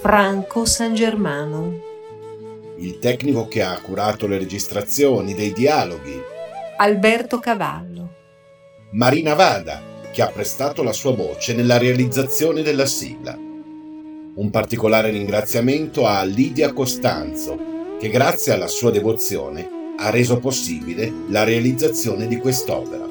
[0.00, 1.80] Franco San Germano.
[2.78, 6.20] Il tecnico che ha curato le registrazioni dei dialoghi.
[6.78, 8.14] Alberto Cavallo.
[8.94, 9.80] Marina Vada,
[10.10, 13.38] che ha prestato la sua voce nella realizzazione della sigla.
[13.38, 21.44] Un particolare ringraziamento a Lidia Costanzo, che grazie alla sua devozione ha reso possibile la
[21.44, 23.06] realizzazione di quest'opera.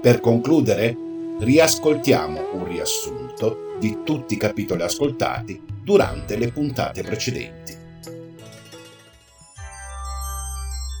[0.00, 1.10] Per concludere,
[1.42, 7.72] riascoltiamo un riassunto di tutti i capitoli ascoltati durante le puntate precedenti.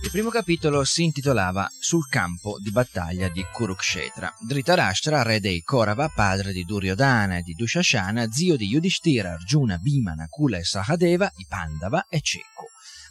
[0.02, 4.34] Il primo capitolo si intitolava Sul campo di battaglia di Kurukshetra.
[4.40, 10.14] Dhritarashtra, re dei Korava, padre di Duryodhana e di Dushashana, zio di Yudhishthira, Arjuna, Bhima,
[10.14, 12.61] Nakula e Sahadeva, i Pandava e Cecco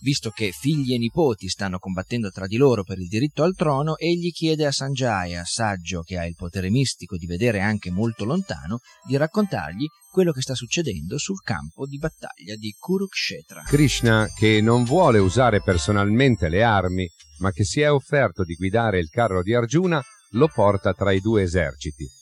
[0.01, 3.97] visto che figli e nipoti stanno combattendo tra di loro per il diritto al trono,
[3.97, 8.79] egli chiede a Sanjaya, saggio che ha il potere mistico di vedere anche molto lontano,
[9.07, 13.63] di raccontargli quello che sta succedendo sul campo di battaglia di Kurukshetra.
[13.63, 17.07] Krishna, che non vuole usare personalmente le armi,
[17.39, 21.19] ma che si è offerto di guidare il carro di Arjuna, lo porta tra i
[21.19, 22.20] due eserciti.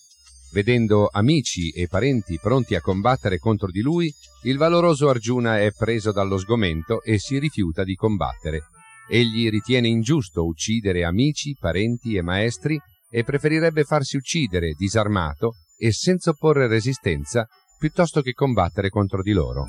[0.52, 4.12] Vedendo amici e parenti pronti a combattere contro di lui,
[4.44, 8.64] il valoroso Arjuna è preso dallo sgomento e si rifiuta di combattere.
[9.08, 12.80] Egli ritiene ingiusto uccidere amici, parenti e maestri
[13.12, 17.48] e preferirebbe farsi uccidere disarmato e senza opporre resistenza
[17.78, 19.66] piuttosto che combattere contro di loro.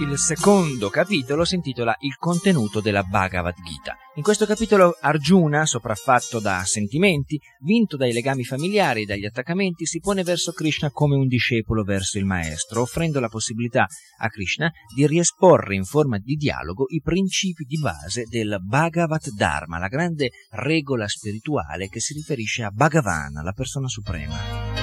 [0.00, 3.96] Il secondo capitolo si intitola Il contenuto della Bhagavad Gita.
[4.16, 10.00] In questo capitolo Arjuna, sopraffatto da sentimenti, vinto dai legami familiari e dagli attaccamenti, si
[10.00, 13.86] pone verso Krishna come un discepolo verso il maestro, offrendo la possibilità
[14.18, 19.78] a Krishna di riesporre in forma di dialogo i principi di base del Bhagavad Dharma,
[19.78, 24.73] la grande regola spirituale che si riferisce a Bhagavan, la persona suprema.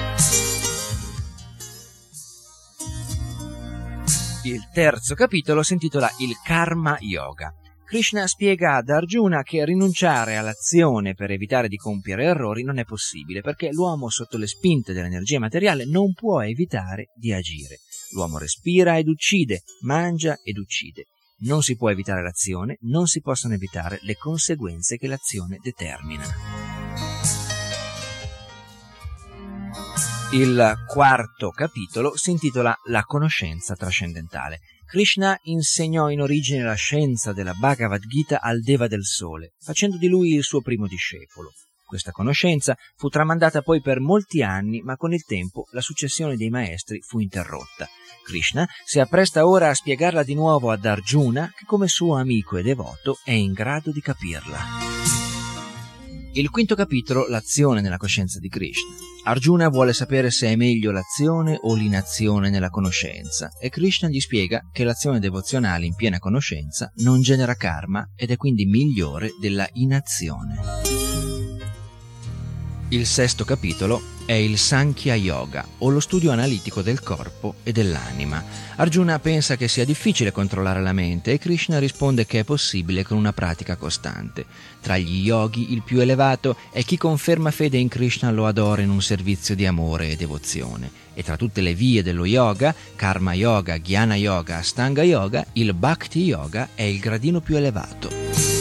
[4.44, 7.54] Il terzo capitolo si intitola Il Karma Yoga.
[7.84, 13.40] Krishna spiega ad Arjuna che rinunciare all'azione per evitare di compiere errori non è possibile,
[13.40, 17.78] perché l'uomo sotto le spinte dell'energia materiale non può evitare di agire.
[18.14, 21.06] L'uomo respira ed uccide, mangia ed uccide.
[21.42, 26.71] Non si può evitare l'azione, non si possono evitare le conseguenze che l'azione determina.
[30.32, 34.60] Il quarto capitolo si intitola La conoscenza trascendentale.
[34.86, 40.08] Krishna insegnò in origine la scienza della Bhagavad Gita al Deva del Sole, facendo di
[40.08, 41.50] lui il suo primo discepolo.
[41.84, 46.48] Questa conoscenza fu tramandata poi per molti anni, ma con il tempo la successione dei
[46.48, 47.86] maestri fu interrotta.
[48.24, 52.62] Krishna si appresta ora a spiegarla di nuovo ad Arjuna, che come suo amico e
[52.62, 55.11] devoto è in grado di capirla.
[56.34, 58.94] Il quinto capitolo, l'azione nella coscienza di Krishna.
[59.24, 64.62] Arjuna vuole sapere se è meglio l'azione o l'inazione nella conoscenza e Krishna gli spiega
[64.72, 71.01] che l'azione devozionale in piena conoscenza non genera karma ed è quindi migliore della inazione.
[72.92, 78.44] Il sesto capitolo è il Sankhya Yoga, o lo studio analitico del corpo e dell'anima.
[78.76, 83.16] Arjuna pensa che sia difficile controllare la mente e Krishna risponde che è possibile con
[83.16, 84.44] una pratica costante.
[84.82, 88.90] Tra gli yogi il più elevato è chi conferma fede in Krishna lo adora in
[88.90, 90.90] un servizio di amore e devozione.
[91.14, 96.24] E tra tutte le vie dello yoga, Karma Yoga, Jnana Yoga, Astanga Yoga, il Bhakti
[96.24, 98.51] Yoga è il gradino più elevato.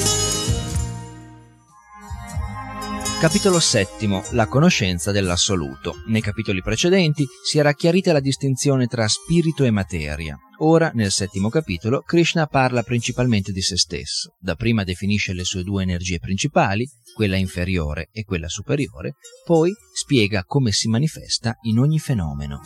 [3.22, 4.19] Capitolo VII.
[4.32, 6.01] La conoscenza dell'assoluto.
[6.07, 10.36] Nei capitoli precedenti si era chiarita la distinzione tra spirito e materia.
[10.61, 14.34] Ora, nel settimo capitolo, Krishna parla principalmente di se stesso.
[14.39, 19.13] Dapprima definisce le sue due energie principali, quella inferiore e quella superiore,
[19.45, 22.59] poi spiega come si manifesta in ogni fenomeno.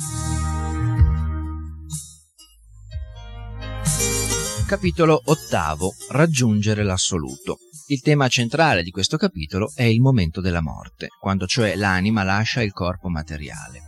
[4.65, 5.89] Capitolo VIII.
[6.11, 7.57] Raggiungere l'assoluto.
[7.87, 12.63] Il tema centrale di questo capitolo è il momento della morte, quando cioè l'anima lascia
[12.63, 13.79] il corpo materiale.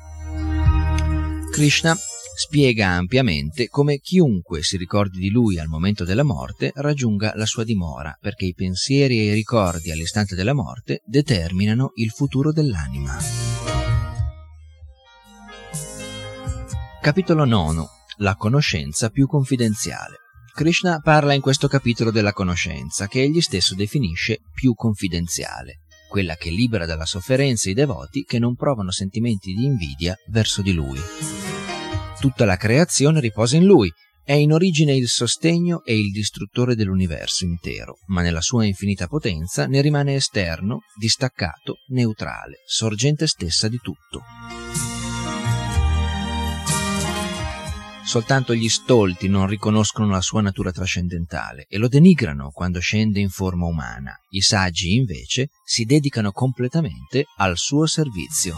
[1.50, 1.98] Krishna
[2.36, 7.64] spiega ampiamente come chiunque si ricordi di lui al momento della morte raggiunga la sua
[7.64, 13.18] dimora, perché i pensieri e i ricordi all'istante della morte determinano il futuro dell'anima.
[17.02, 17.84] Capitolo 9.
[18.18, 20.27] La conoscenza più confidenziale.
[20.58, 26.50] Krishna parla in questo capitolo della conoscenza, che egli stesso definisce più confidenziale, quella che
[26.50, 31.00] libera dalla sofferenza i devoti che non provano sentimenti di invidia verso di lui.
[32.20, 33.94] Tutta la creazione riposa in lui,
[34.24, 39.68] è in origine il sostegno e il distruttore dell'universo intero, ma nella sua infinita potenza
[39.68, 44.24] ne rimane esterno, distaccato, neutrale, sorgente stessa di tutto.
[48.08, 53.28] Soltanto gli stolti non riconoscono la sua natura trascendentale e lo denigrano quando scende in
[53.28, 54.18] forma umana.
[54.30, 58.56] I saggi, invece, si dedicano completamente al suo servizio.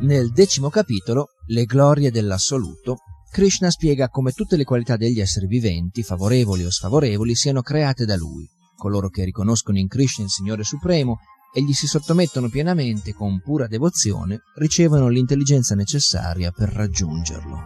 [0.00, 2.98] Nel decimo capitolo, Le glorie dell'assoluto,
[3.30, 8.16] Krishna spiega come tutte le qualità degli esseri viventi, favorevoli o sfavorevoli, siano create da
[8.16, 8.46] lui.
[8.76, 11.20] Coloro che riconoscono in Krishna il Signore Supremo
[11.52, 17.60] e gli si sottomettono pienamente con pura devozione, ricevono l'intelligenza necessaria per raggiungerlo.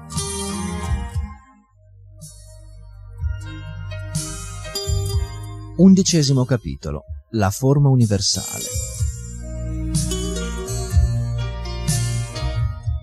[5.77, 7.03] Undicesimo capitolo.
[7.31, 8.65] La forma universale.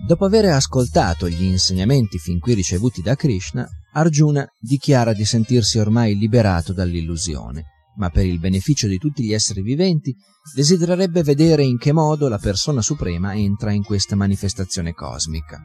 [0.06, 6.16] Dopo aver ascoltato gli insegnamenti fin qui ricevuti da Krishna, Arjuna dichiara di sentirsi ormai
[6.16, 10.14] liberato dall'illusione ma per il beneficio di tutti gli esseri viventi,
[10.54, 15.60] desidererebbe vedere in che modo la persona suprema entra in questa manifestazione cosmica.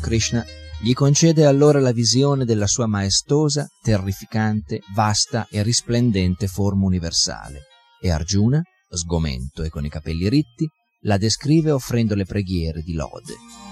[0.00, 0.44] Krishna
[0.82, 7.68] gli concede allora la visione della sua maestosa, terrificante, vasta e risplendente forma universale
[8.00, 10.66] e Arjuna, sgomento e con i capelli ritti,
[11.02, 13.69] la descrive offrendo le preghiere di lode.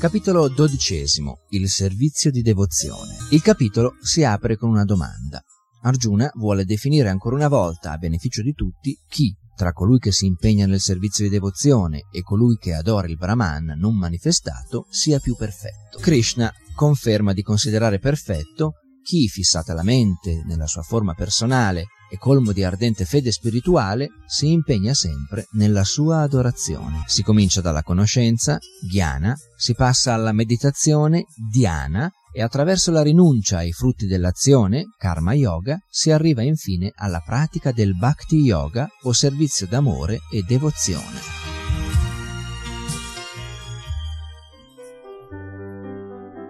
[0.00, 1.30] Capitolo XII.
[1.50, 3.18] Il servizio di devozione.
[3.32, 5.42] Il capitolo si apre con una domanda.
[5.82, 10.24] Arjuna vuole definire ancora una volta, a beneficio di tutti, chi, tra colui che si
[10.24, 15.36] impegna nel servizio di devozione e colui che adora il Brahman non manifestato, sia più
[15.36, 15.98] perfetto.
[15.98, 22.52] Krishna conferma di considerare perfetto chi, fissata la mente nella sua forma personale e colmo
[22.52, 27.04] di ardente fede spirituale, si impegna sempre nella sua adorazione.
[27.06, 33.72] Si comincia dalla conoscenza, dhyana, si passa alla meditazione, dhyana, e attraverso la rinuncia ai
[33.72, 40.20] frutti dell'azione, karma yoga, si arriva infine alla pratica del bhakti yoga o servizio d'amore
[40.32, 41.38] e devozione.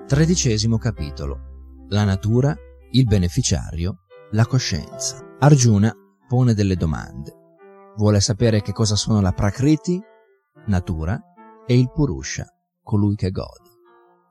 [0.06, 1.49] Tredicesimo capitolo.
[1.92, 2.56] La natura,
[2.92, 5.26] il beneficiario, la coscienza.
[5.40, 5.92] Arjuna
[6.28, 7.34] pone delle domande.
[7.96, 10.00] Vuole sapere che cosa sono la Prakriti,
[10.66, 11.20] natura,
[11.66, 12.46] e il Purusha,
[12.80, 13.70] colui che gode.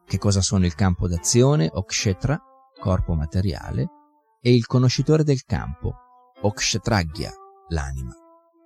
[0.05, 2.41] Che cosa sono il campo d'azione, o Kshetra,
[2.79, 3.89] corpo materiale,
[4.41, 5.95] e il conoscitore del campo,
[6.39, 7.33] o Kshetragya,
[7.67, 8.13] l'anima.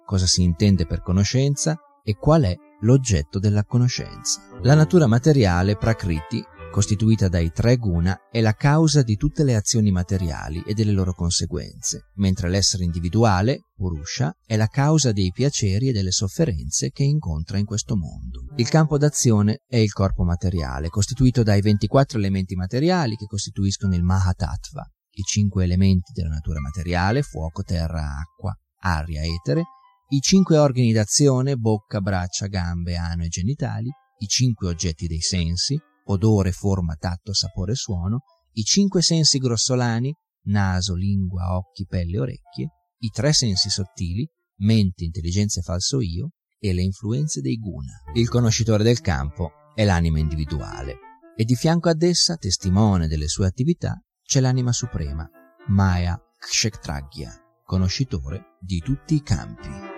[0.05, 4.41] Cosa si intende per conoscenza e qual è l'oggetto della conoscenza.
[4.61, 9.91] La natura materiale, Prakriti, costituita dai tre guna, è la causa di tutte le azioni
[9.91, 15.91] materiali e delle loro conseguenze, mentre l'essere individuale, Purusha, è la causa dei piaceri e
[15.91, 18.45] delle sofferenze che incontra in questo mondo.
[18.55, 24.01] Il campo d'azione è il corpo materiale, costituito dai 24 elementi materiali che costituiscono il
[24.01, 29.63] Mahatattva, i cinque elementi della natura materiale, fuoco, terra, acqua, aria, etere,
[30.09, 35.79] i cinque organi d'azione, bocca, braccia, gambe, ano e genitali, i cinque oggetti dei sensi,
[36.05, 38.21] odore, forma, tatto, sapore, suono,
[38.53, 40.13] i cinque sensi grossolani,
[40.45, 44.27] naso, lingua, occhi, pelle, orecchie, i tre sensi sottili,
[44.59, 47.93] mente, intelligenza e falso io, e le influenze dei guna.
[48.13, 50.97] Il conoscitore del campo è l'anima individuale,
[51.35, 55.27] e di fianco ad essa, testimone delle sue attività, c'è l'anima suprema,
[55.67, 57.33] Maya Kshetragya,
[57.65, 59.92] conoscitore di tutti i campi.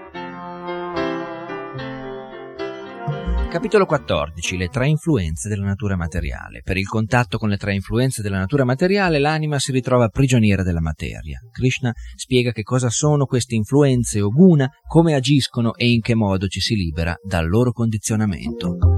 [3.56, 4.58] Capitolo 14.
[4.58, 6.60] Le tre influenze della natura materiale.
[6.62, 10.82] Per il contatto con le tre influenze della natura materiale l'anima si ritrova prigioniera della
[10.82, 11.39] materia.
[11.53, 16.47] Krishna spiega che cosa sono queste influenze o guna, come agiscono e in che modo
[16.47, 18.95] ci si libera dal loro condizionamento.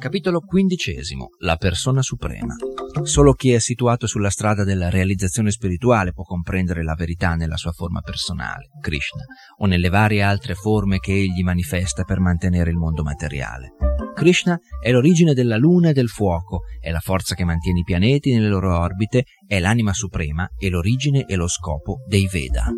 [0.00, 1.26] Capitolo XV.
[1.40, 2.54] La persona suprema.
[3.02, 7.72] Solo chi è situato sulla strada della realizzazione spirituale può comprendere la verità nella sua
[7.72, 9.24] forma personale, Krishna,
[9.58, 13.74] o nelle varie altre forme che egli manifesta per mantenere il mondo materiale.
[14.14, 18.32] Krishna è l'origine della luna e del fuoco, è la forza che mantiene i pianeti
[18.32, 22.72] nelle loro orbite, è l'anima suprema e l'origine e lo scopo dei Veda.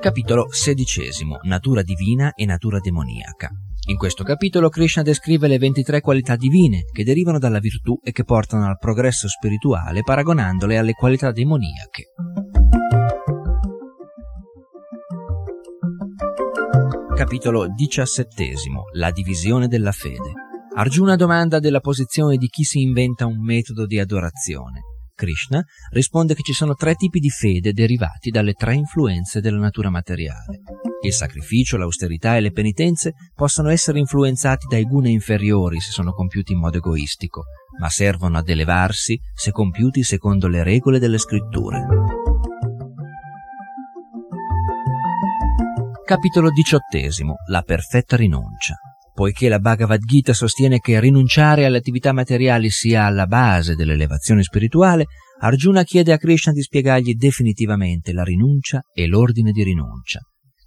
[0.00, 1.36] Capitolo XVI.
[1.42, 3.50] Natura divina e natura demoniaca.
[3.90, 8.22] In questo capitolo Krishna descrive le 23 qualità divine che derivano dalla virtù e che
[8.22, 12.04] portano al progresso spirituale paragonandole alle qualità demoniache.
[17.16, 18.26] Capitolo XVII.
[18.92, 20.34] La divisione della fede.
[20.76, 24.82] Arjuna domanda della posizione di chi si inventa un metodo di adorazione.
[25.16, 29.90] Krishna risponde che ci sono tre tipi di fede derivati dalle tre influenze della natura
[29.90, 30.60] materiale.
[31.02, 36.52] Il sacrificio, l'austerità e le penitenze possono essere influenzati dai guna inferiori se sono compiuti
[36.52, 37.44] in modo egoistico,
[37.78, 41.86] ma servono ad elevarsi se compiuti secondo le regole delle scritture.
[46.04, 47.32] Capitolo XVIII.
[47.48, 48.74] La perfetta rinuncia.
[49.14, 55.06] Poiché la Bhagavad Gita sostiene che rinunciare alle attività materiali sia alla base dell'elevazione spirituale,
[55.40, 60.20] Arjuna chiede a Krishna di spiegargli definitivamente la rinuncia e l'ordine di rinuncia.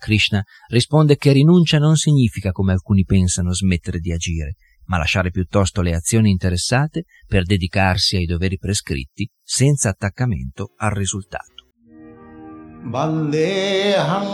[0.04, 5.80] Krishna risponde che rinuncia non significa, come alcuni pensano, smettere di agire, ma lasciare piuttosto
[5.80, 11.52] le azioni interessate per dedicarsi ai doveri prescritti senza attaccamento al risultato.
[12.84, 14.28] Vandeham